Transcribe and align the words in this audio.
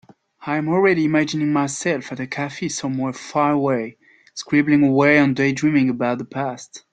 I 0.47 0.57
am 0.57 0.67
already 0.67 1.05
imagining 1.05 1.53
myself 1.53 2.11
at 2.11 2.19
a 2.19 2.25
cafe 2.25 2.69
somewhere 2.69 3.13
far 3.13 3.51
away, 3.51 3.97
scribbling 4.33 4.81
away 4.83 5.19
and 5.19 5.35
daydreaming 5.35 5.91
about 5.91 6.17
the 6.17 6.25
past. 6.25 6.85